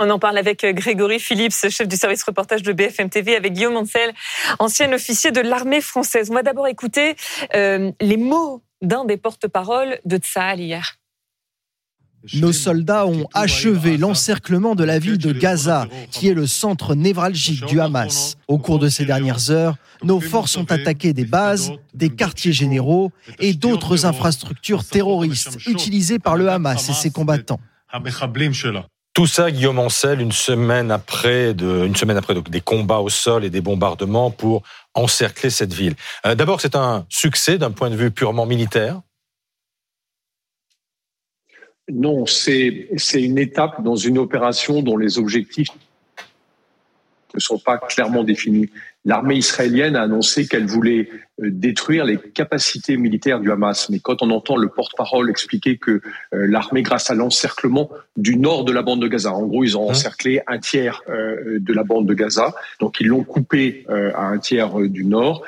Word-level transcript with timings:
On 0.00 0.10
en 0.10 0.18
parle 0.18 0.38
avec 0.38 0.64
Grégory 0.64 1.18
Phillips, 1.18 1.68
chef 1.70 1.88
du 1.88 1.96
service 1.96 2.22
reportage 2.22 2.62
de 2.62 2.72
BFM 2.72 3.10
TV, 3.10 3.34
avec 3.34 3.52
Guillaume 3.52 3.76
Ancel, 3.76 4.12
ancien 4.60 4.92
officier 4.92 5.32
de 5.32 5.40
l'armée 5.40 5.80
française. 5.80 6.30
On 6.30 6.34
va 6.34 6.42
d'abord 6.42 6.68
écouter 6.68 7.16
euh, 7.56 7.90
les 8.00 8.16
mots 8.16 8.62
d'un 8.80 9.04
des 9.04 9.16
porte-paroles 9.16 9.98
de 10.04 10.18
Tsahal 10.18 10.60
hier. 10.60 10.98
Nos 12.34 12.52
soldats 12.52 13.06
ont 13.06 13.26
achevé 13.32 13.96
l'encerclement 13.96 14.74
de 14.74 14.84
la 14.84 14.98
ville 14.98 15.18
de 15.18 15.32
Gaza, 15.32 15.86
qui 16.10 16.28
est 16.28 16.34
le 16.34 16.46
centre 16.46 16.94
névralgique 16.94 17.64
du 17.66 17.80
Hamas. 17.80 18.36
Au 18.48 18.58
cours 18.58 18.78
de 18.78 18.88
ces 18.88 19.04
dernières 19.04 19.50
heures, 19.50 19.76
nos 20.02 20.20
forces 20.20 20.56
ont 20.56 20.64
attaqué 20.64 21.12
des 21.12 21.24
bases, 21.24 21.72
des 21.94 22.10
quartiers 22.10 22.52
généraux 22.52 23.12
et 23.38 23.54
d'autres 23.54 24.04
infrastructures 24.04 24.84
terroristes 24.84 25.58
utilisées 25.66 26.18
par 26.18 26.36
le 26.36 26.48
Hamas 26.48 26.88
et 26.88 26.92
ses 26.92 27.10
combattants. 27.10 27.60
Tout 29.18 29.26
ça, 29.26 29.50
Guillaume 29.50 29.80
Ancel, 29.80 30.20
une 30.20 30.30
semaine 30.30 30.92
après, 30.92 31.50
une 31.50 31.96
semaine 31.96 32.16
après 32.16 32.40
des 32.40 32.60
combats 32.60 33.00
au 33.00 33.08
sol 33.08 33.44
et 33.44 33.50
des 33.50 33.60
bombardements 33.60 34.30
pour 34.30 34.62
encercler 34.94 35.50
cette 35.50 35.72
ville. 35.72 35.96
Euh, 36.24 36.36
d'abord, 36.36 36.60
c'est 36.60 36.76
un 36.76 37.04
succès 37.08 37.58
d'un 37.58 37.72
point 37.72 37.90
de 37.90 37.96
vue 37.96 38.12
purement 38.12 38.46
militaire? 38.46 39.02
Non, 41.90 42.26
c'est 42.26 42.86
une 43.14 43.38
étape 43.38 43.82
dans 43.82 43.96
une 43.96 44.18
opération 44.18 44.82
dont 44.82 44.96
les 44.96 45.18
objectifs 45.18 45.70
ne 47.34 47.40
sont 47.40 47.58
pas 47.58 47.78
clairement 47.78 48.22
définis. 48.22 48.70
L'armée 49.04 49.36
israélienne 49.36 49.96
a 49.96 50.02
annoncé 50.02 50.46
qu'elle 50.46 50.66
voulait 50.66 51.08
euh, 51.40 51.50
détruire 51.52 52.04
les 52.04 52.18
capacités 52.18 52.96
militaires 52.96 53.38
du 53.38 53.50
Hamas. 53.52 53.90
Mais 53.90 54.00
quand 54.00 54.22
on 54.22 54.30
entend 54.30 54.56
le 54.56 54.68
porte-parole 54.68 55.30
expliquer 55.30 55.76
que 55.76 55.92
euh, 55.92 56.00
l'armée, 56.32 56.82
grâce 56.82 57.10
à 57.10 57.14
l'encerclement 57.14 57.90
du 58.16 58.36
nord 58.36 58.64
de 58.64 58.72
la 58.72 58.82
bande 58.82 59.00
de 59.00 59.06
Gaza, 59.06 59.32
en 59.32 59.46
gros, 59.46 59.62
ils 59.62 59.76
ont 59.76 59.88
hein 59.88 59.92
encerclé 59.92 60.42
un 60.48 60.58
tiers 60.58 61.02
euh, 61.08 61.58
de 61.60 61.72
la 61.72 61.84
bande 61.84 62.06
de 62.06 62.14
Gaza, 62.14 62.54
donc 62.80 63.00
ils 63.00 63.06
l'ont 63.06 63.22
coupé 63.22 63.86
à 63.88 64.26
un 64.26 64.38
tiers 64.38 64.78
du 64.80 65.04
nord. 65.04 65.44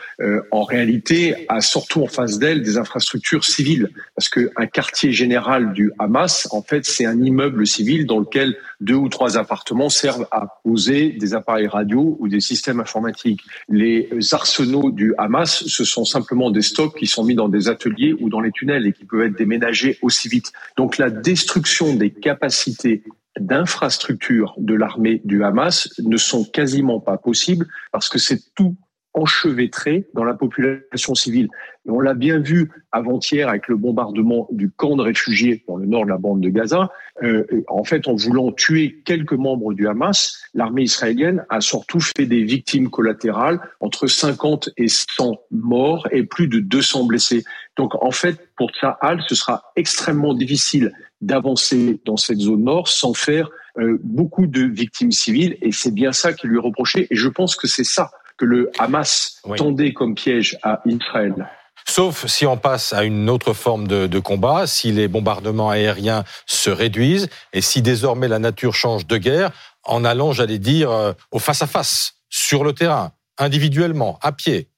En 0.50 0.62
réalité, 0.62 1.46
a 1.48 1.60
surtout 1.60 2.02
en 2.02 2.06
face 2.06 2.38
d'elle 2.38 2.62
des 2.62 2.78
infrastructures 2.78 3.44
civiles, 3.44 3.90
parce 4.14 4.28
qu'un 4.28 4.66
quartier 4.66 5.12
général 5.12 5.72
du 5.72 5.92
Hamas, 5.98 6.48
en 6.52 6.62
fait, 6.62 6.84
c'est 6.84 7.06
un 7.06 7.20
immeuble 7.20 7.66
civil 7.66 8.06
dans 8.06 8.18
lequel 8.18 8.56
deux 8.80 8.94
ou 8.94 9.08
trois 9.08 9.36
appartements 9.36 9.88
servent 9.88 10.26
à 10.30 10.60
poser 10.64 11.10
des 11.10 11.34
appareils 11.34 11.66
radio 11.66 12.16
ou 12.18 12.28
des 12.28 12.40
systèmes 12.40 12.80
informatiques. 12.80 13.39
Les 13.68 14.08
arsenaux 14.32 14.90
du 14.90 15.14
Hamas 15.18 15.64
ce 15.66 15.84
sont 15.84 16.04
simplement 16.04 16.50
des 16.50 16.62
stocks 16.62 16.96
qui 16.96 17.06
sont 17.06 17.24
mis 17.24 17.34
dans 17.34 17.48
des 17.48 17.68
ateliers 17.68 18.14
ou 18.20 18.28
dans 18.28 18.40
les 18.40 18.52
tunnels 18.52 18.86
et 18.86 18.92
qui 18.92 19.04
peuvent 19.04 19.22
être 19.22 19.36
déménagés 19.36 19.98
aussi 20.02 20.28
vite. 20.28 20.52
Donc 20.76 20.98
la 20.98 21.10
destruction 21.10 21.94
des 21.94 22.10
capacités 22.10 23.02
d'infrastructure 23.38 24.54
de 24.58 24.74
l'armée 24.74 25.22
du 25.24 25.44
Hamas 25.44 25.88
ne 26.00 26.16
sont 26.16 26.44
quasiment 26.44 27.00
pas 27.00 27.16
possibles 27.16 27.68
parce 27.92 28.08
que 28.08 28.18
c'est 28.18 28.40
tout 28.54 28.76
enchevêtré 29.14 30.06
dans 30.14 30.24
la 30.24 30.34
population 30.34 31.14
civile. 31.14 31.48
On 31.86 32.00
l'a 32.00 32.14
bien 32.14 32.38
vu 32.38 32.70
avant-hier 32.92 33.48
avec 33.48 33.66
le 33.68 33.76
bombardement 33.76 34.46
du 34.50 34.70
camp 34.70 34.96
de 34.96 35.02
réfugiés 35.02 35.64
dans 35.66 35.76
le 35.76 35.86
nord 35.86 36.04
de 36.04 36.10
la 36.10 36.18
bande 36.18 36.40
de 36.40 36.48
Gaza. 36.48 36.90
Euh, 37.22 37.44
en 37.68 37.84
fait, 37.84 38.06
en 38.06 38.14
voulant 38.14 38.52
tuer 38.52 39.02
quelques 39.04 39.32
membres 39.32 39.72
du 39.72 39.88
Hamas, 39.88 40.40
l'armée 40.54 40.82
israélienne 40.82 41.44
a 41.48 41.60
surtout 41.60 42.00
fait 42.00 42.26
des 42.26 42.44
victimes 42.44 42.90
collatérales, 42.90 43.60
entre 43.80 44.06
50 44.06 44.70
et 44.76 44.88
100 44.88 45.40
morts 45.50 46.06
et 46.12 46.22
plus 46.22 46.48
de 46.48 46.60
200 46.60 47.04
blessés. 47.04 47.44
Donc, 47.76 47.94
en 48.02 48.10
fait, 48.10 48.36
pour 48.56 48.70
Tsahal, 48.70 49.22
ce 49.26 49.34
sera 49.34 49.72
extrêmement 49.74 50.34
difficile 50.34 50.92
d'avancer 51.20 52.00
dans 52.04 52.16
cette 52.16 52.38
zone 52.38 52.64
nord 52.64 52.88
sans 52.88 53.14
faire 53.14 53.50
euh, 53.78 53.98
beaucoup 54.02 54.46
de 54.46 54.62
victimes 54.62 55.12
civiles. 55.12 55.56
Et 55.62 55.72
c'est 55.72 55.94
bien 55.94 56.12
ça 56.12 56.32
qui 56.32 56.46
lui 56.46 56.56
est 56.56 56.60
reproché. 56.60 57.06
Et 57.10 57.16
je 57.16 57.28
pense 57.28 57.56
que 57.56 57.66
c'est 57.66 57.84
ça 57.84 58.10
que 58.40 58.46
le 58.46 58.70
Hamas 58.78 59.42
tendait 59.58 59.92
comme 59.92 60.14
piège 60.14 60.56
à 60.62 60.80
Israël. 60.86 61.46
Sauf 61.86 62.26
si 62.26 62.46
on 62.46 62.56
passe 62.56 62.94
à 62.94 63.04
une 63.04 63.28
autre 63.28 63.52
forme 63.52 63.86
de, 63.86 64.18
combat, 64.18 64.66
si 64.66 64.92
les 64.92 65.08
bombardements 65.08 65.68
aériens 65.68 66.24
se 66.46 66.70
réduisent 66.70 67.28
et 67.52 67.60
si 67.60 67.82
désormais 67.82 68.28
la 68.28 68.38
nature 68.38 68.74
change 68.74 69.06
de 69.06 69.18
guerre 69.18 69.50
en 69.84 70.04
allant, 70.04 70.32
j'allais 70.32 70.58
dire, 70.58 70.90
euh, 70.90 71.12
au 71.32 71.38
face-à-face, 71.38 72.14
sur 72.30 72.64
le 72.64 72.72
terrain, 72.72 73.12
individuellement, 73.38 74.18
à 74.22 74.32
pied. 74.32 74.70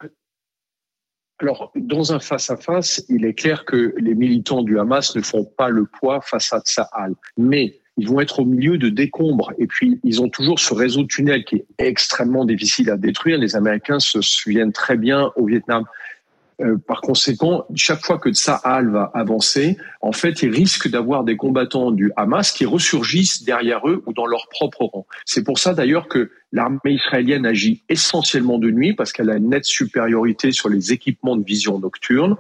Alors, 1.39 1.73
dans 1.75 2.13
un 2.13 2.21
face-à-face, 2.21 3.05
il 3.09 3.25
est 3.25 3.35
clair 3.35 3.65
que 3.65 3.95
les 3.99 4.15
militants 4.15 4.63
du 4.63 4.79
Hamas 4.79 5.15
ne 5.15 5.23
font 5.23 5.45
pas 5.45 5.69
le 5.69 5.87
poids 5.87 6.21
face 6.21 6.53
à 6.53 6.61
Tsahal. 6.61 7.15
Mais 7.37 7.81
ils 7.97 8.09
vont 8.09 8.21
être 8.21 8.41
au 8.41 8.45
milieu 8.45 8.79
de 8.79 8.89
décombres. 8.89 9.53
Et 9.59 9.67
puis, 9.67 10.01
ils 10.03 10.23
ont 10.23 10.29
toujours 10.29 10.59
ce 10.59 10.73
réseau 10.75 11.03
de 11.03 11.09
tunnels 11.09 11.45
qui 11.45 11.57
est 11.57 11.67
extrêmement 11.79 12.45
difficile 12.45 12.91
à 12.91 12.97
détruire. 12.97 13.39
Les 13.39 13.57
Américains 13.57 14.01
se 14.01 14.21
souviennent 14.21 14.73
très 14.73 14.97
bien 14.97 15.31
au 15.37 15.47
Vietnam. 15.47 15.85
Euh, 16.61 16.77
par 16.79 17.01
conséquent, 17.01 17.65
chaque 17.75 18.05
fois 18.05 18.19
que 18.19 18.31
Tsahal 18.31 18.91
va 18.91 19.11
avancer, 19.15 19.79
en 20.01 20.13
fait, 20.13 20.43
ils 20.43 20.51
risquent 20.51 20.89
d'avoir 20.89 21.25
des 21.25 21.37
combattants 21.37 21.91
du 21.91 22.13
Hamas 22.17 22.53
qui 22.53 22.67
ressurgissent 22.67 23.43
derrière 23.43 23.87
eux 23.89 24.03
ou 24.07 24.13
dans 24.13 24.27
leur 24.27 24.49
propre 24.49 24.85
rang. 24.85 25.07
C'est 25.25 25.45
pour 25.45 25.59
ça 25.59 25.75
d'ailleurs 25.75 26.09
que 26.09 26.31
l'armée 26.53 26.81
israélienne 26.93 27.47
agit 27.47 27.83
essentiellement 27.89 28.59
de 28.59 28.71
nuit 28.71 28.95
parce 28.95 29.13
qu'elle 29.13 29.31
a 29.31 29.37
une 29.37 29.51
nette 29.51 29.65
supériorité 29.65 30.53
sur 30.53 30.69
les 30.69 30.93
équipements 30.93 31.37
de 31.37 31.45
vision 31.45 31.79
nocturne 31.79 32.37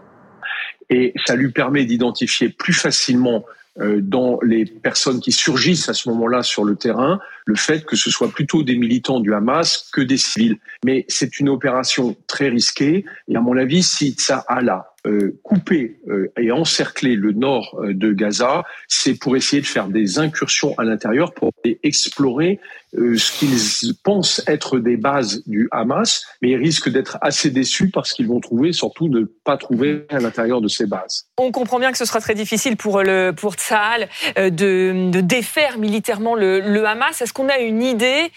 et 0.90 1.14
ça 1.24 1.34
lui 1.34 1.50
permet 1.50 1.84
d'identifier 1.84 2.50
plus 2.50 2.74
facilement 2.74 3.44
dans 3.78 4.38
les 4.42 4.66
personnes 4.66 5.20
qui 5.20 5.32
surgissent 5.32 5.88
à 5.88 5.94
ce 5.94 6.08
moment-là 6.10 6.42
sur 6.42 6.64
le 6.64 6.76
terrain, 6.76 7.20
le 7.46 7.54
fait 7.54 7.84
que 7.84 7.96
ce 7.96 8.10
soit 8.10 8.28
plutôt 8.28 8.62
des 8.62 8.76
militants 8.76 9.20
du 9.20 9.32
Hamas 9.32 9.88
que 9.92 10.02
des 10.02 10.18
civils. 10.18 10.58
Mais 10.84 11.06
c'est 11.08 11.40
une 11.40 11.48
opération 11.48 12.14
très 12.26 12.48
risquée 12.48 13.04
et 13.28 13.36
à 13.36 13.40
mon 13.40 13.56
avis, 13.56 13.82
si 13.82 14.14
ça 14.18 14.44
a 14.46 14.60
là 14.60 14.91
euh, 14.91 14.91
couper 15.42 15.98
euh, 16.08 16.32
et 16.38 16.52
encercler 16.52 17.16
le 17.16 17.32
nord 17.32 17.76
euh, 17.80 17.92
de 17.92 18.12
Gaza, 18.12 18.62
c'est 18.86 19.18
pour 19.18 19.36
essayer 19.36 19.60
de 19.60 19.66
faire 19.66 19.88
des 19.88 20.20
incursions 20.20 20.78
à 20.78 20.84
l'intérieur 20.84 21.34
pour 21.34 21.50
explorer 21.82 22.60
ce 22.94 23.38
qu'ils 23.38 23.94
pensent 24.04 24.42
être 24.46 24.78
des 24.78 24.98
bases 24.98 25.42
du 25.46 25.66
Hamas, 25.72 26.26
mais 26.42 26.50
ils 26.50 26.56
risquent 26.56 26.90
d'être 26.90 27.16
assez 27.22 27.50
déçus 27.50 27.88
parce 27.90 28.12
qu'ils 28.12 28.28
vont 28.28 28.38
trouver, 28.38 28.74
surtout 28.74 29.08
ne 29.08 29.24
pas 29.44 29.56
trouver 29.56 30.04
à 30.10 30.18
l'intérieur 30.18 30.60
de 30.60 30.68
ces 30.68 30.84
bases. 30.84 31.26
On 31.38 31.50
comprend 31.52 31.78
bien 31.78 31.90
que 31.90 31.96
ce 31.96 32.04
sera 32.04 32.20
très 32.20 32.34
difficile 32.34 32.76
pour 32.76 33.02
le 33.02 33.32
pour 33.32 33.54
de, 33.54 35.10
de 35.10 35.20
défaire 35.20 35.78
militairement 35.78 36.34
le, 36.34 36.60
le 36.60 36.84
Hamas. 36.84 37.22
Est-ce 37.22 37.32
qu'on 37.32 37.48
a 37.48 37.60
une 37.60 37.82
idée 37.82 38.30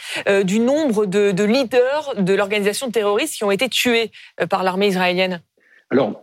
du 0.45 0.59
nombre 0.59 1.05
de, 1.05 1.31
de 1.31 1.43
leaders 1.43 2.13
de 2.17 2.33
l'organisation 2.33 2.89
terroriste 2.89 3.35
qui 3.35 3.43
ont 3.43 3.51
été 3.51 3.67
tués 3.67 4.11
par 4.49 4.63
l'armée 4.63 4.87
israélienne? 4.87 5.41
Alors, 5.89 6.21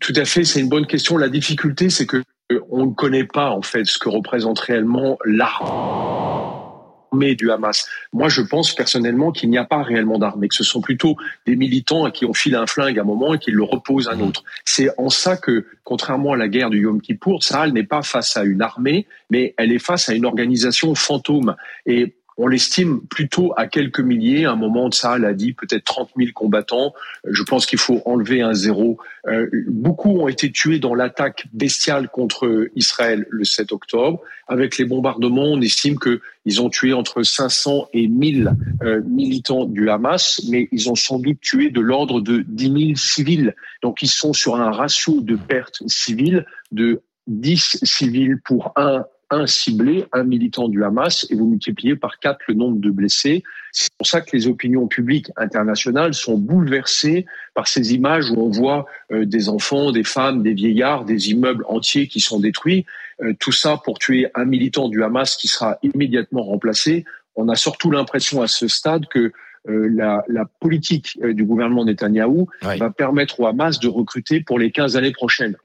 tout 0.00 0.12
à 0.16 0.24
fait, 0.24 0.44
c'est 0.44 0.60
une 0.60 0.68
bonne 0.68 0.86
question. 0.86 1.16
La 1.16 1.28
difficulté, 1.28 1.90
c'est 1.90 2.06
que 2.06 2.22
on 2.70 2.86
ne 2.86 2.94
connaît 2.94 3.24
pas 3.24 3.50
en 3.50 3.62
fait 3.62 3.84
ce 3.84 3.98
que 3.98 4.08
représente 4.08 4.58
réellement 4.58 5.18
l'armée 5.24 7.34
du 7.34 7.50
Hamas. 7.50 7.86
Moi, 8.12 8.28
je 8.28 8.40
pense 8.40 8.74
personnellement 8.74 9.32
qu'il 9.32 9.50
n'y 9.50 9.58
a 9.58 9.64
pas 9.64 9.82
réellement 9.82 10.18
d'armée, 10.18 10.48
que 10.48 10.54
ce 10.54 10.64
sont 10.64 10.80
plutôt 10.80 11.16
des 11.46 11.56
militants 11.56 12.04
à 12.04 12.10
qui 12.10 12.24
on 12.24 12.32
file 12.32 12.54
un 12.54 12.66
flingue 12.66 12.98
à 12.98 13.02
un 13.02 13.04
moment 13.04 13.34
et 13.34 13.38
qui 13.38 13.50
le 13.50 13.62
reposent 13.62 14.08
à 14.08 14.12
un 14.12 14.20
autre. 14.20 14.44
C'est 14.64 14.88
en 14.98 15.10
ça 15.10 15.36
que, 15.36 15.66
contrairement 15.84 16.32
à 16.32 16.36
la 16.36 16.48
guerre 16.48 16.70
du 16.70 16.80
Yom 16.80 17.02
Kippour, 17.02 17.42
Sahel 17.42 17.72
n'est 17.72 17.84
pas 17.84 18.02
face 18.02 18.36
à 18.36 18.44
une 18.44 18.62
armée, 18.62 19.06
mais 19.30 19.54
elle 19.58 19.72
est 19.72 19.78
face 19.78 20.08
à 20.08 20.14
une 20.14 20.24
organisation 20.24 20.94
fantôme. 20.94 21.54
Et 21.84 22.17
on 22.38 22.46
l'estime 22.46 23.00
plutôt 23.00 23.52
à 23.56 23.66
quelques 23.66 24.00
milliers. 24.00 24.44
À 24.44 24.52
un 24.52 24.56
moment, 24.56 24.90
ça, 24.92 25.16
elle 25.16 25.24
a 25.24 25.34
dit 25.34 25.52
peut-être 25.52 25.84
30 25.84 26.10
000 26.16 26.30
combattants. 26.32 26.94
Je 27.28 27.42
pense 27.42 27.66
qu'il 27.66 27.80
faut 27.80 28.00
enlever 28.04 28.40
un 28.42 28.54
zéro. 28.54 28.98
Euh, 29.26 29.48
beaucoup 29.66 30.20
ont 30.20 30.28
été 30.28 30.52
tués 30.52 30.78
dans 30.78 30.94
l'attaque 30.94 31.48
bestiale 31.52 32.08
contre 32.08 32.68
Israël 32.76 33.26
le 33.28 33.44
7 33.44 33.72
octobre. 33.72 34.20
Avec 34.46 34.78
les 34.78 34.84
bombardements, 34.84 35.46
on 35.46 35.60
estime 35.60 35.98
qu'ils 35.98 36.62
ont 36.62 36.70
tué 36.70 36.92
entre 36.92 37.24
500 37.24 37.88
et 37.92 38.06
1000 38.06 38.52
euh, 38.82 39.02
militants 39.02 39.64
du 39.64 39.90
Hamas, 39.90 40.40
mais 40.48 40.68
ils 40.70 40.88
ont 40.88 40.94
sans 40.94 41.18
doute 41.18 41.40
tué 41.40 41.70
de 41.70 41.80
l'ordre 41.80 42.20
de 42.20 42.44
10 42.46 42.64
000 42.64 42.94
civils. 42.94 43.54
Donc 43.82 44.00
ils 44.02 44.08
sont 44.08 44.32
sur 44.32 44.54
un 44.56 44.70
ratio 44.70 45.20
de 45.20 45.34
pertes 45.34 45.82
civiles 45.88 46.46
de 46.70 47.02
10 47.26 47.80
civils 47.82 48.40
pour 48.44 48.72
un 48.76 49.04
un 49.30 49.46
ciblé, 49.46 50.06
un 50.12 50.24
militant 50.24 50.68
du 50.68 50.84
Hamas, 50.84 51.26
et 51.30 51.34
vous 51.34 51.46
multipliez 51.46 51.96
par 51.96 52.18
quatre 52.18 52.40
le 52.48 52.54
nombre 52.54 52.78
de 52.78 52.90
blessés. 52.90 53.42
C'est 53.72 53.92
pour 53.96 54.06
ça 54.06 54.20
que 54.20 54.34
les 54.34 54.46
opinions 54.46 54.86
publiques 54.86 55.30
internationales 55.36 56.14
sont 56.14 56.38
bouleversées 56.38 57.26
par 57.54 57.68
ces 57.68 57.94
images 57.94 58.30
où 58.30 58.40
on 58.40 58.50
voit 58.50 58.86
euh, 59.12 59.26
des 59.26 59.48
enfants, 59.48 59.92
des 59.92 60.04
femmes, 60.04 60.42
des 60.42 60.54
vieillards, 60.54 61.04
des 61.04 61.30
immeubles 61.30 61.64
entiers 61.68 62.08
qui 62.08 62.20
sont 62.20 62.40
détruits. 62.40 62.86
Euh, 63.22 63.34
tout 63.38 63.52
ça 63.52 63.80
pour 63.84 63.98
tuer 63.98 64.28
un 64.34 64.44
militant 64.44 64.88
du 64.88 65.02
Hamas 65.02 65.36
qui 65.36 65.48
sera 65.48 65.78
immédiatement 65.82 66.42
remplacé. 66.42 67.04
On 67.36 67.48
a 67.48 67.54
surtout 67.54 67.90
l'impression 67.90 68.40
à 68.40 68.46
ce 68.46 68.66
stade 68.66 69.06
que 69.08 69.32
euh, 69.68 69.88
la, 69.92 70.24
la, 70.28 70.46
politique 70.60 71.18
du 71.22 71.44
gouvernement 71.44 71.84
Netanyahou 71.84 72.48
va 72.62 72.90
permettre 72.90 73.40
au 73.40 73.46
Hamas 73.46 73.78
de 73.80 73.88
recruter 73.88 74.40
pour 74.40 74.58
les 74.58 74.70
15 74.70 74.96
années 74.96 75.12
prochaines. 75.12 75.56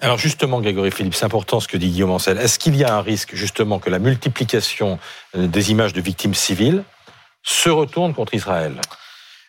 Alors 0.00 0.18
justement, 0.18 0.60
Grégory 0.60 0.90
Philippe, 0.90 1.14
c'est 1.14 1.24
important 1.24 1.60
ce 1.60 1.68
que 1.68 1.76
dit 1.76 1.90
Guillaume 1.90 2.10
Ancel. 2.10 2.38
Est-ce 2.38 2.58
qu'il 2.58 2.76
y 2.76 2.84
a 2.84 2.94
un 2.94 3.00
risque 3.00 3.34
justement 3.34 3.78
que 3.78 3.90
la 3.90 3.98
multiplication 3.98 4.98
euh, 5.34 5.46
des 5.46 5.70
images 5.70 5.92
de 5.92 6.00
victimes 6.00 6.34
civiles 6.34 6.84
se 7.42 7.70
retourne 7.70 8.14
contre 8.14 8.34
Israël? 8.34 8.80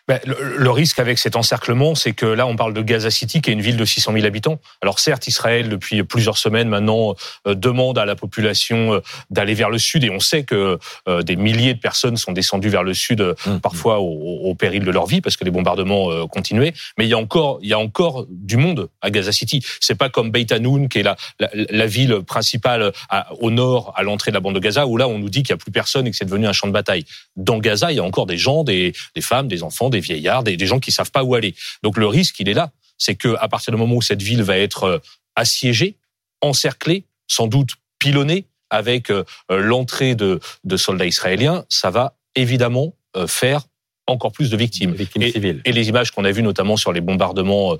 Ben, 0.06 0.20
le, 0.26 0.70
risque 0.70 0.98
avec 0.98 1.18
cet 1.18 1.34
encerclement, 1.34 1.94
c'est 1.94 2.12
que 2.12 2.26
là, 2.26 2.46
on 2.46 2.56
parle 2.56 2.74
de 2.74 2.82
Gaza 2.82 3.10
City, 3.10 3.40
qui 3.40 3.48
est 3.48 3.52
une 3.54 3.62
ville 3.62 3.78
de 3.78 3.84
600 3.86 4.12
000 4.12 4.26
habitants. 4.26 4.60
Alors 4.82 4.98
certes, 4.98 5.26
Israël, 5.28 5.70
depuis 5.70 6.02
plusieurs 6.02 6.36
semaines 6.36 6.68
maintenant, 6.68 7.14
euh, 7.46 7.54
demande 7.54 7.96
à 7.96 8.04
la 8.04 8.14
population 8.14 8.94
euh, 8.94 9.00
d'aller 9.30 9.54
vers 9.54 9.70
le 9.70 9.78
sud, 9.78 10.04
et 10.04 10.10
on 10.10 10.20
sait 10.20 10.42
que 10.42 10.78
euh, 11.08 11.22
des 11.22 11.36
milliers 11.36 11.72
de 11.72 11.78
personnes 11.78 12.18
sont 12.18 12.32
descendues 12.32 12.68
vers 12.68 12.82
le 12.82 12.92
sud, 12.92 13.22
mmh. 13.22 13.58
parfois 13.60 14.00
au, 14.00 14.54
péril 14.54 14.84
de 14.84 14.90
leur 14.90 15.06
vie, 15.06 15.20
parce 15.20 15.36
que 15.36 15.44
les 15.44 15.50
bombardements 15.50 16.26
continuaient. 16.28 16.72
Mais 16.96 17.06
il 17.06 17.08
y 17.08 17.14
a 17.14 17.18
encore, 17.18 17.58
il 17.60 17.68
y 17.68 17.72
a 17.72 17.78
encore 17.78 18.26
du 18.28 18.56
monde 18.56 18.88
à 19.02 19.10
Gaza 19.10 19.32
City. 19.32 19.64
C'est 19.80 19.96
pas 19.96 20.08
comme 20.08 20.30
Beit 20.30 20.52
Hanoun, 20.52 20.88
qui 20.88 20.98
est 20.98 21.02
la, 21.02 21.16
la, 21.40 21.86
ville 21.86 22.20
principale 22.24 22.92
au 23.40 23.50
nord, 23.50 23.92
à 23.96 24.04
l'entrée 24.04 24.30
de 24.30 24.34
la 24.34 24.40
bande 24.40 24.54
de 24.54 24.60
Gaza, 24.60 24.86
où 24.86 24.96
là, 24.96 25.08
on 25.08 25.18
nous 25.18 25.28
dit 25.28 25.42
qu'il 25.42 25.50
y 25.50 25.54
a 25.54 25.56
plus 25.56 25.72
personne 25.72 26.06
et 26.06 26.10
que 26.12 26.16
c'est 26.16 26.24
devenu 26.24 26.46
un 26.46 26.52
champ 26.52 26.68
de 26.68 26.72
bataille. 26.72 27.04
Dans 27.36 27.58
Gaza, 27.58 27.90
il 27.90 27.96
y 27.96 28.00
a 28.00 28.04
encore 28.04 28.26
des 28.26 28.38
gens, 28.38 28.62
des, 28.62 28.92
des 29.16 29.20
femmes, 29.20 29.48
des 29.48 29.64
enfants, 29.64 29.90
des 29.94 30.00
vieillards, 30.00 30.42
des, 30.42 30.66
gens 30.66 30.80
qui 30.80 30.92
savent 30.92 31.10
pas 31.10 31.24
où 31.24 31.34
aller. 31.34 31.54
Donc 31.82 31.96
le 31.96 32.06
risque, 32.06 32.38
il 32.40 32.48
est 32.48 32.54
là. 32.54 32.70
C'est 32.98 33.14
que 33.14 33.34
à 33.40 33.48
partir 33.48 33.72
du 33.72 33.78
moment 33.78 33.96
où 33.96 34.02
cette 34.02 34.22
ville 34.22 34.42
va 34.42 34.58
être 34.58 34.84
euh, 34.84 34.98
assiégée, 35.34 35.96
encerclée, 36.40 37.06
sans 37.26 37.46
doute 37.46 37.74
pilonnée, 37.98 38.46
avec 38.70 39.10
euh, 39.10 39.24
l'entrée 39.48 40.14
de, 40.14 40.40
soldats 40.76 41.06
israéliens, 41.06 41.64
ça 41.68 41.90
va 41.90 42.16
évidemment 42.34 42.94
euh, 43.16 43.26
faire 43.26 43.62
encore 44.06 44.32
plus 44.32 44.50
de 44.50 44.56
victimes. 44.56 44.92
victimes 44.92 45.22
et, 45.22 45.32
civiles. 45.32 45.62
et, 45.64 45.72
les 45.72 45.88
images 45.88 46.10
qu'on 46.10 46.24
a 46.24 46.30
vues 46.30 46.42
notamment 46.42 46.76
sur 46.76 46.92
les 46.92 47.00
bombardements 47.00 47.74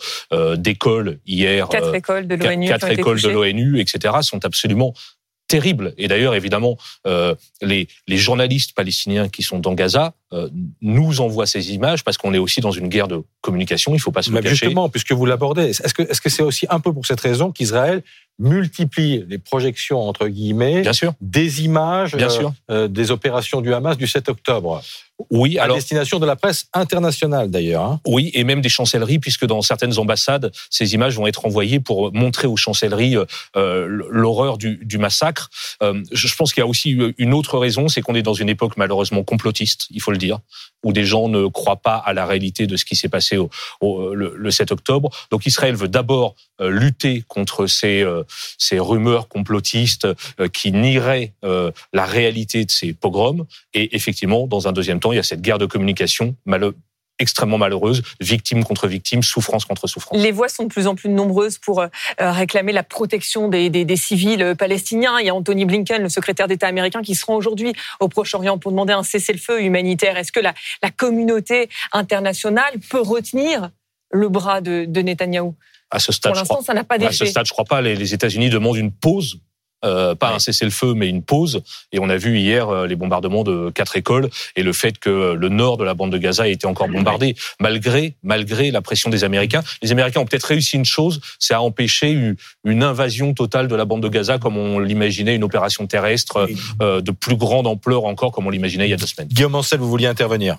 d'écoles 0.57 1.19
hier, 1.27 1.69
quatre 1.69 1.95
écoles 1.95 2.27
de 2.27 2.35
l'ONU, 2.35 2.67
quatre 2.67 2.89
écoles 2.89 3.21
de 3.21 3.29
l'ONU, 3.29 3.79
etc., 3.79 4.15
sont 4.23 4.43
absolument 4.47 4.95
terrible. 5.49 5.95
Et 5.99 6.09
d'ailleurs, 6.09 6.35
évidemment, 6.35 6.77
euh, 7.07 7.35
les, 7.63 7.89
les, 8.07 8.17
journalistes 8.17 8.73
palestiniens 8.75 9.29
qui 9.29 9.43
sont 9.43 9.59
dans 9.59 9.75
Gaza 9.75 10.07
euh, 10.07 10.24
nous 10.81 11.21
envoient 11.21 11.47
ces 11.47 11.73
images 11.73 12.03
parce 12.03 12.19
qu'on 12.19 12.35
est 12.35 12.39
aussi 12.39 12.61
dans 12.61 12.73
une 12.73 12.89
guerre 12.89 13.07
de 13.07 13.23
communication. 13.41 13.93
Il 13.93 13.97
ne 13.97 14.01
faut 14.01 14.11
pas 14.11 14.23
se 14.23 14.31
le 14.31 14.41
cacher. 14.41 14.57
Justement, 14.57 14.89
puisque 14.89 15.13
vous 15.13 15.27
l'abordez, 15.27 15.71
est-ce 15.71 15.95
que 15.95 16.03
est-ce 16.03 16.21
que 16.21 16.29
c'est 16.29 16.43
aussi 16.43 16.67
un 16.71 16.81
peu 16.81 16.93
pour 16.93 17.07
cette 17.07 17.21
raison 17.21 17.53
qu'Israël 17.53 18.03
multiplie 18.39 19.25
les 19.29 19.39
projections 19.39 20.01
entre 20.01 20.27
guillemets, 20.29 20.83
Bien 20.83 20.93
sûr. 20.93 21.15
des 21.21 21.65
images, 21.65 22.17
Bien 22.17 22.29
sûr. 22.29 22.53
Euh, 22.71 22.89
des 22.89 23.11
opérations 23.11 23.61
du 23.61 23.73
Hamas 23.73 23.97
du 23.97 24.07
7 24.07 24.29
octobre? 24.29 24.83
Oui, 25.31 25.59
à 25.59 25.69
destination 25.69 26.19
de 26.19 26.27
la 26.27 26.35
presse 26.35 26.67
internationale 26.73 27.49
d'ailleurs. 27.49 27.85
Hein. 27.85 28.01
Oui, 28.05 28.33
et 28.35 28.43
même 28.43 28.61
des 28.61 28.69
chancelleries, 28.69 29.21
puisque 29.21 29.47
dans 29.47 29.63
certaines 29.63 29.97
ambassades, 30.01 30.51
ces 30.71 30.95
images 30.95 31.17
vont 31.17 31.29
être 31.29 31.47
envoyées 31.47 31.79
pour 31.79 32.13
montrer 32.13 32.49
aux 32.49 32.57
chancelleries 32.57 33.17
euh, 33.17 33.25
euh 33.57 33.87
l'horreur 34.11 34.59
du, 34.59 34.81
du, 34.83 34.99
massacre. 34.99 35.51
Euh, 35.85 36.03
je 36.11 36.35
pense 36.35 36.53
qu'il 36.53 36.63
y 36.63 36.65
a 36.65 36.67
aussi 36.67 36.99
une 37.17 37.33
autre 37.33 37.59
raison, 37.59 37.87
c'est 37.87 38.01
qu'on 38.01 38.17
est 38.17 38.23
dans 38.23 38.35
une 38.35 38.49
époque 38.49 38.77
malheureusement 38.77 39.23
complotiste, 39.23 39.87
il 39.91 40.03
faut 40.03 40.11
le 40.11 40.19
dire, 40.19 40.24
où 40.85 40.93
des 40.93 41.05
gens 41.05 41.29
ne 41.29 41.47
croient 41.47 41.81
pas 41.81 41.97
à 41.97 42.13
la 42.13 42.27
réalité 42.27 42.67
de 42.67 42.77
ce 42.77 42.85
qui 42.85 42.97
s'est 42.97 43.09
passé 43.09 43.37
le, 43.83 44.35
le, 44.37 44.51
7 44.51 44.73
octobre. 44.73 45.11
Donc 45.31 45.47
Israël 45.47 45.75
veut 45.75 45.89
d'abord 45.89 46.35
euh, 46.61 46.69
lutter 46.69 47.25
contre 47.27 47.67
ces, 47.67 48.03
euh, 48.03 48.23
ces 48.59 48.79
rumeurs 48.79 49.29
complotistes 49.29 50.07
qui 50.53 50.73
nieraient 50.73 51.33
la 51.93 52.05
réalité 52.05 52.65
de 52.65 52.71
ces 52.71 52.93
pogroms, 52.93 53.47
et 53.73 53.95
effectivement, 53.97 54.47
dans 54.47 54.69
un 54.69 54.73
deuxième 54.73 55.01
temps, 55.01 55.13
il 55.13 55.17
y 55.17 55.19
a 55.19 55.23
cette 55.23 55.41
guerre 55.41 55.59
de 55.59 55.67
communication 55.67 56.37
extrêmement 57.19 57.59
malheureuse, 57.59 58.03
victime 58.21 58.65
contre 58.65 58.89
victime, 58.89 59.23
souffrance 59.23 59.65
contre 59.65 59.87
souffrance. 59.87 60.19
Les 60.19 60.33
voix 60.33 60.49
sont 60.49 60.65
de 60.65 60.69
plus 60.69 60.87
en 60.87 60.95
plus 60.95 61.09
nombreuses 61.09 61.59
pour 61.59 61.81
euh, 61.81 61.89
réclamer 62.19 62.73
la 62.73 62.83
protection 62.83 63.49
des, 63.49 63.71
des, 63.71 63.97
civils 63.97 64.55
palestiniens. 64.59 65.19
Il 65.21 65.27
y 65.27 65.31
a 65.31 65.35
Anthony 65.35 65.65
Blinken, 65.65 66.03
le 66.03 66.09
secrétaire 66.09 66.49
d'État 66.49 66.67
américain, 66.67 67.03
qui 67.03 67.15
se 67.15 67.25
rend 67.25 67.37
aujourd'hui 67.37 67.73
au 68.01 68.09
Proche-Orient 68.09 68.59
pour 68.59 68.73
demander 68.73 68.93
un 68.93 69.03
cessez-le-feu 69.03 69.63
humanitaire. 69.63 70.17
Est-ce 70.17 70.33
que 70.33 70.41
la, 70.41 70.55
la, 70.83 70.91
communauté 70.91 71.69
internationale 71.93 72.75
peut 72.91 73.01
retenir 73.01 73.71
le 74.11 74.29
bras 74.29 74.61
de, 74.61 74.85
de 74.87 75.01
Netanyahou? 75.01 75.55
À 75.91 75.99
ce 75.99 76.13
stade, 76.13 76.33
Pour 76.33 76.41
l'instant, 76.41 76.63
ça 76.63 76.75
n'a 76.75 76.85
pas 76.85 76.97
À 76.97 77.13
ce 77.13 77.27
stade, 77.27 77.47
je 77.47 77.53
crois 77.53 77.65
pas. 77.65 77.81
Les, 77.81 77.95
les 77.95 78.15
États-Unis 78.15 78.51
demandent 78.51 78.77
une 78.77 78.93
pause 78.93 79.39
euh, 79.85 80.15
pas 80.15 80.35
un 80.35 80.39
cessez-le-feu, 80.39 80.95
mais 80.95 81.09
une 81.09 81.23
pause. 81.23 81.63
Et 81.93 81.99
on 81.99 82.09
a 82.09 82.17
vu 82.17 82.39
hier 82.39 82.69
euh, 82.69 82.87
les 82.87 82.97
bombardements 82.97 83.45
de 83.45 83.71
quatre 83.71 83.97
écoles 83.97 84.29
et 84.57 84.63
le 84.63 84.73
fait 84.73 84.99
que 84.99 85.35
le 85.35 85.49
nord 85.49 85.77
de 85.77 85.85
la 85.85 85.95
bande 85.95 86.13
de 86.13 86.19
Gaza 86.19 86.49
ait 86.49 86.53
été 86.53 86.67
encore 86.67 86.89
bombardé, 86.89 87.37
malgré 87.61 88.15
malgré 88.23 88.71
la 88.71 88.83
pression 88.83 89.11
des 89.11 89.25
Américains. 89.25 89.63
Les 89.83 89.93
Américains 89.93 90.21
ont 90.21 90.27
peut-être 90.27 90.45
réussi 90.45 90.77
une 90.77 90.85
chose, 90.85 91.21
c'est 91.39 91.55
à 91.55 91.63
empêcher 91.63 92.35
une 92.65 92.83
invasion 92.83 93.35
totale 93.35 93.69
de 93.69 93.75
la 93.77 93.85
bande 93.85 94.03
de 94.03 94.09
Gaza, 94.09 94.39
comme 94.39 94.57
on 94.57 94.79
l'imaginait, 94.79 95.37
une 95.37 95.45
opération 95.45 95.87
terrestre 95.87 96.49
euh, 96.83 97.01
de 97.01 97.11
plus 97.11 97.37
grande 97.37 97.67
ampleur 97.67 98.05
encore, 98.05 98.33
comme 98.33 98.47
on 98.47 98.51
l'imaginait 98.51 98.87
il 98.87 98.91
y 98.91 98.95
a 98.95 98.97
deux 98.97 99.07
semaines. 99.07 99.29
Guillaume 99.29 99.55
Ancel, 99.55 99.81
vous 99.81 99.89
vouliez 99.89 100.07
intervenir? 100.07 100.59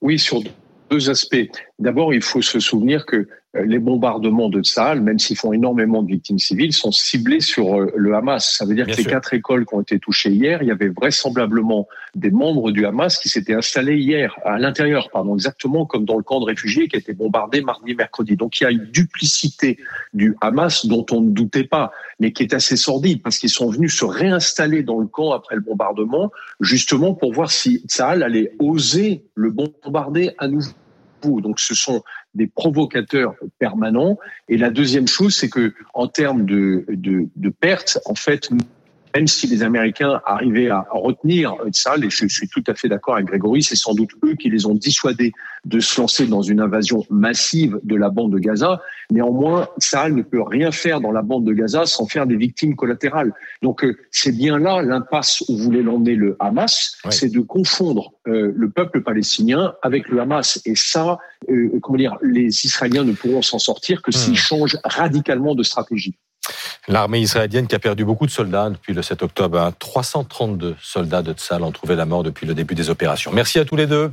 Oui, 0.00 0.18
sur 0.18 0.42
deux 0.90 1.10
aspects. 1.10 1.36
D'abord, 1.78 2.12
il 2.12 2.22
faut 2.22 2.42
se 2.42 2.60
souvenir 2.60 3.06
que 3.06 3.16
euh, 3.16 3.28
les 3.54 3.78
bombardements 3.78 4.48
de 4.48 4.62
Tsahal, 4.62 5.02
même 5.02 5.18
s'ils 5.18 5.36
font 5.36 5.52
énormément 5.52 6.02
de 6.02 6.08
victimes 6.08 6.38
civiles, 6.38 6.72
sont 6.72 6.90
ciblés 6.90 7.40
sur 7.40 7.80
euh, 7.80 7.92
le 7.94 8.14
Hamas. 8.14 8.56
Ça 8.56 8.64
veut 8.64 8.74
dire 8.74 8.86
que 8.86 8.96
les 8.96 9.04
quatre 9.04 9.34
écoles 9.34 9.66
qui 9.66 9.74
ont 9.74 9.82
été 9.82 9.98
touchées 9.98 10.30
hier, 10.30 10.62
il 10.62 10.68
y 10.68 10.70
avait 10.70 10.88
vraisemblablement 10.88 11.86
des 12.14 12.30
membres 12.30 12.70
du 12.70 12.86
Hamas 12.86 13.18
qui 13.18 13.28
s'étaient 13.28 13.54
installés 13.54 13.96
hier 13.96 14.34
à 14.44 14.58
l'intérieur, 14.58 15.10
pardon, 15.10 15.34
exactement 15.34 15.84
comme 15.84 16.06
dans 16.06 16.16
le 16.16 16.22
camp 16.22 16.40
de 16.40 16.46
réfugiés 16.46 16.88
qui 16.88 16.96
a 16.96 16.98
été 16.98 17.12
bombardé 17.12 17.60
mardi, 17.60 17.94
mercredi. 17.94 18.36
Donc 18.36 18.58
il 18.60 18.64
y 18.64 18.66
a 18.66 18.70
une 18.70 18.86
duplicité 18.86 19.78
du 20.14 20.34
Hamas 20.40 20.86
dont 20.86 21.04
on 21.10 21.20
ne 21.20 21.30
doutait 21.30 21.64
pas, 21.64 21.92
mais 22.20 22.32
qui 22.32 22.42
est 22.42 22.54
assez 22.54 22.76
sordide 22.76 23.22
parce 23.22 23.38
qu'ils 23.38 23.50
sont 23.50 23.68
venus 23.68 23.94
se 23.94 24.06
réinstaller 24.06 24.82
dans 24.82 24.98
le 24.98 25.06
camp 25.06 25.32
après 25.32 25.56
le 25.56 25.60
bombardement, 25.62 26.30
justement 26.60 27.14
pour 27.14 27.34
voir 27.34 27.50
si 27.50 27.82
Tsahal 27.86 28.22
allait 28.22 28.52
oser 28.58 29.24
le 29.34 29.50
bombarder 29.50 30.30
à 30.38 30.48
nouveau. 30.48 30.70
Donc 31.22 31.60
ce 31.60 31.74
sont 31.74 32.02
des 32.34 32.46
provocateurs 32.46 33.34
permanents. 33.58 34.18
Et 34.48 34.56
la 34.56 34.70
deuxième 34.70 35.08
chose, 35.08 35.34
c'est 35.34 35.48
que 35.48 35.74
en 35.94 36.08
termes 36.08 36.44
de, 36.44 36.84
de, 36.88 37.28
de 37.36 37.48
pertes, 37.50 37.98
en 38.06 38.14
fait, 38.14 38.50
même 39.14 39.26
si 39.26 39.46
les 39.46 39.62
Américains 39.62 40.20
arrivaient 40.26 40.70
à 40.70 40.86
retenir 40.90 41.54
ça, 41.72 41.96
et 41.96 42.10
je 42.10 42.26
suis 42.26 42.48
tout 42.48 42.64
à 42.66 42.74
fait 42.74 42.88
d'accord 42.88 43.14
avec 43.14 43.26
Grégory, 43.26 43.62
c'est 43.62 43.76
sans 43.76 43.94
doute 43.94 44.10
eux 44.24 44.34
qui 44.34 44.50
les 44.50 44.66
ont 44.66 44.74
dissuadés 44.74 45.32
de 45.64 45.80
se 45.80 46.00
lancer 46.00 46.26
dans 46.26 46.42
une 46.42 46.60
invasion 46.60 47.04
massive 47.10 47.78
de 47.84 47.94
la 47.94 48.10
bande 48.10 48.32
de 48.32 48.38
Gaza. 48.38 48.80
Néanmoins, 49.10 49.68
Sahel 49.78 50.14
ne 50.14 50.22
peut 50.22 50.42
rien 50.42 50.72
faire 50.72 51.00
dans 51.00 51.12
la 51.12 51.22
bande 51.22 51.44
de 51.44 51.52
Gaza 51.52 51.86
sans 51.86 52.06
faire 52.06 52.26
des 52.26 52.36
victimes 52.36 52.74
collatérales. 52.74 53.32
Donc 53.62 53.84
euh, 53.84 53.96
c'est 54.10 54.32
bien 54.32 54.58
là 54.58 54.82
l'impasse 54.82 55.44
où 55.48 55.56
voulait 55.56 55.82
l'emmener 55.82 56.14
le 56.14 56.36
Hamas, 56.40 56.96
c'est 57.10 57.30
de 57.30 57.40
confondre 57.40 58.12
euh, 58.26 58.52
le 58.54 58.70
peuple 58.70 59.02
palestinien 59.02 59.74
avec 59.82 60.08
le 60.08 60.20
Hamas. 60.20 60.60
Et 60.64 60.74
ça, 60.74 61.18
euh, 61.48 61.78
comment 61.82 61.98
dire, 61.98 62.16
les 62.22 62.64
Israéliens 62.64 63.04
ne 63.04 63.12
pourront 63.12 63.42
s'en 63.42 63.58
sortir 63.58 64.02
que 64.02 64.10
s'ils 64.10 64.32
hmm. 64.32 64.36
changent 64.36 64.78
radicalement 64.84 65.54
de 65.54 65.62
stratégie. 65.62 66.16
L'armée 66.88 67.20
israélienne 67.20 67.68
qui 67.68 67.76
a 67.76 67.78
perdu 67.78 68.04
beaucoup 68.04 68.26
de 68.26 68.30
soldats 68.32 68.68
depuis 68.68 68.92
le 68.92 69.02
7 69.02 69.22
octobre. 69.22 69.72
332 69.78 70.70
hein. 70.70 70.74
soldats 70.82 71.22
de 71.22 71.32
Tzal 71.32 71.62
ont 71.62 71.70
trouvé 71.70 71.94
la 71.94 72.06
mort 72.06 72.24
depuis 72.24 72.44
le 72.44 72.54
début 72.54 72.74
des 72.74 72.90
opérations. 72.90 73.30
Merci 73.32 73.60
à 73.60 73.64
tous 73.64 73.76
les 73.76 73.86
deux. 73.86 74.10